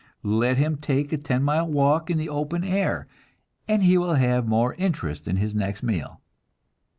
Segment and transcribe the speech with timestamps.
[0.23, 3.07] Let him take a ten mile walk in the open air,
[3.67, 6.21] and he will have more interest in his next meal.